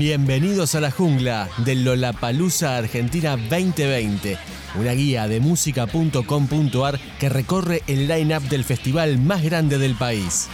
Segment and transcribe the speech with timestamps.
[0.00, 4.38] Bienvenidos a la jungla del Lollapalooza Argentina 2020,
[4.76, 10.48] una guía de música.com.ar que recorre el line-up del festival más grande del país.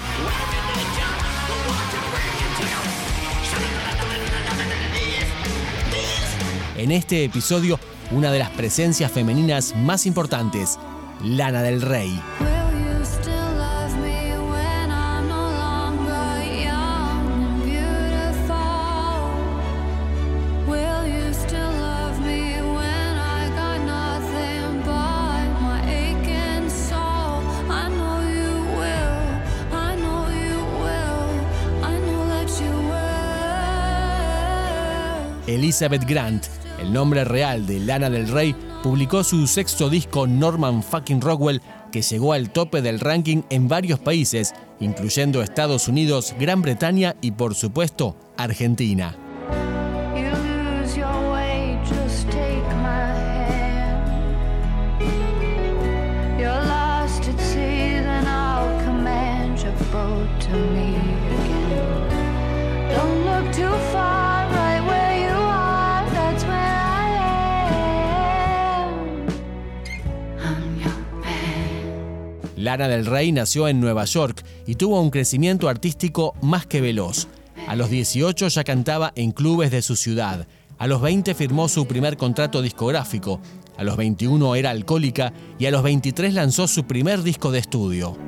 [6.76, 7.78] En este episodio,
[8.10, 10.76] una de las presencias femeninas más importantes,
[11.22, 12.20] Lana del Rey.
[35.56, 36.44] Elizabeth Grant,
[36.78, 42.02] el nombre real de Lana del Rey, publicó su sexto disco Norman Fucking Rockwell, que
[42.02, 47.54] llegó al tope del ranking en varios países, incluyendo Estados Unidos, Gran Bretaña y por
[47.54, 49.16] supuesto Argentina.
[72.66, 77.28] Lana del Rey nació en Nueva York y tuvo un crecimiento artístico más que veloz.
[77.68, 80.48] A los 18 ya cantaba en clubes de su ciudad.
[80.76, 83.40] A los 20 firmó su primer contrato discográfico.
[83.76, 88.18] A los 21 era alcohólica y a los 23 lanzó su primer disco de estudio.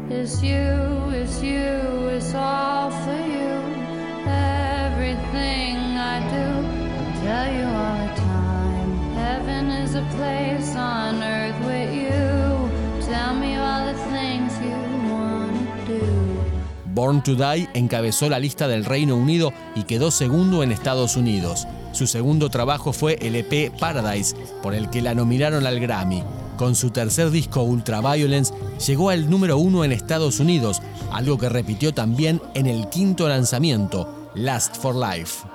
[16.99, 21.69] Born to Die encabezó la lista del Reino Unido y quedó segundo en Estados Unidos.
[21.93, 24.35] Su segundo trabajo fue el EP Paradise,
[24.65, 26.25] por el que la nominaron al Grammy.
[26.57, 28.53] Con su tercer disco Ultraviolence
[28.85, 34.33] llegó al número uno en Estados Unidos, algo que repitió también en el quinto lanzamiento,
[34.35, 35.47] Last for Life.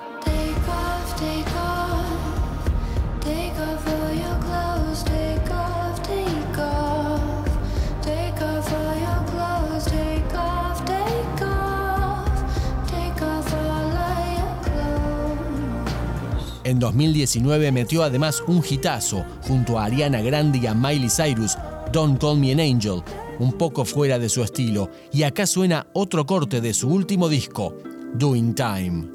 [16.64, 21.58] En 2019 metió además un hitazo junto a Ariana Grande y a Miley Cyrus,
[21.92, 23.02] Don't Call Me an Angel,
[23.38, 24.90] un poco fuera de su estilo.
[25.12, 27.74] Y acá suena otro corte de su último disco,
[28.14, 29.08] Doing Time.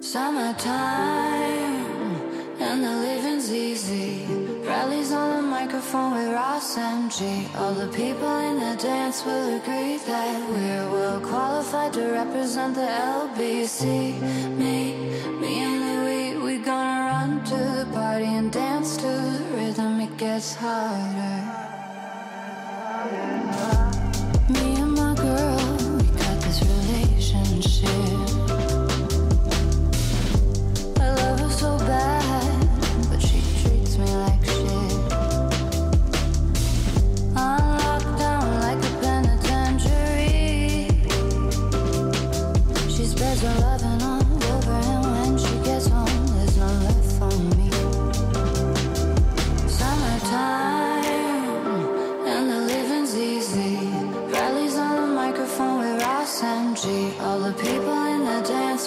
[4.69, 7.43] Rallies on the microphone with Ross MG.
[7.55, 12.81] All the people in the dance will agree that we're well qualified to represent the
[12.81, 14.21] LBC.
[14.59, 14.93] Me,
[15.41, 15.88] me and
[17.59, 21.78] to the party and dance to the rhythm, it gets harder.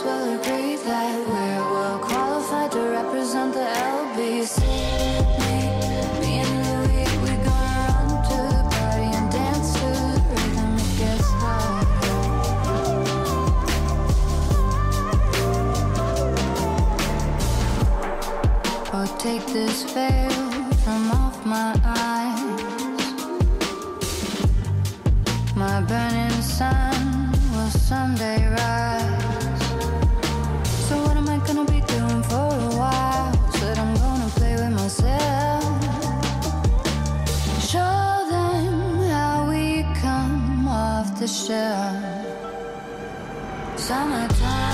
[0.04, 4.60] Will agree that we're well qualified to represent the LBC.
[5.40, 5.58] Me,
[6.20, 10.70] me and Louis, we gonna run to the party and dance to the rhythm.
[10.76, 11.28] It gets.
[18.94, 20.30] Oh, take this veil
[20.84, 22.62] from off my eyes.
[25.54, 28.41] My burning sun will someday
[41.22, 42.24] to share.
[43.76, 44.71] Summertime.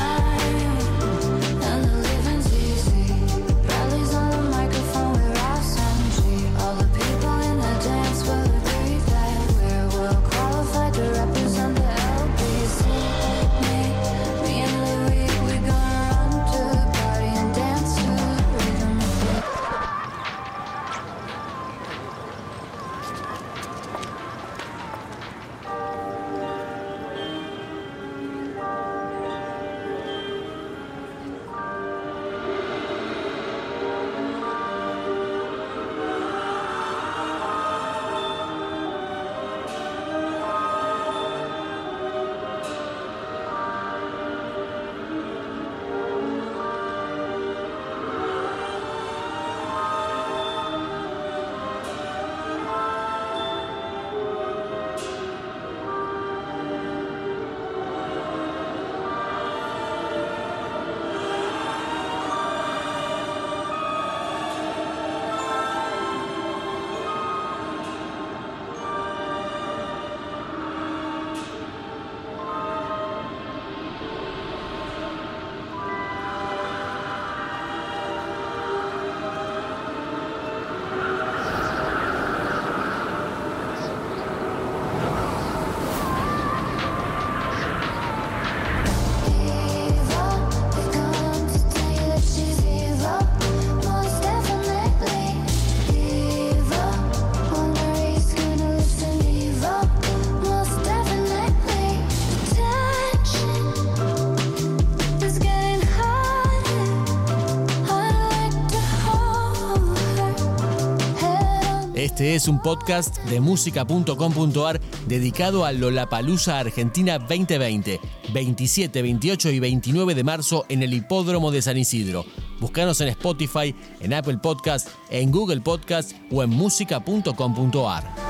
[112.18, 118.00] Este es un podcast de música.com.ar dedicado a Lollapalooza Argentina 2020,
[118.34, 122.24] 27, 28 y 29 de marzo en el Hipódromo de San Isidro.
[122.58, 128.27] Búscanos en Spotify, en Apple Podcast, en Google Podcast o en música.com.ar.